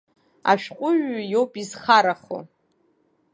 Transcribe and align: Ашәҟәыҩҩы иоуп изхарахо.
Ашәҟәыҩҩы 0.51 1.19
иоуп 1.31 1.51
изхарахо. 1.61 2.39